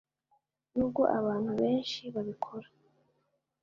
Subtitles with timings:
[0.75, 2.67] nubwo abantu benshi babikora;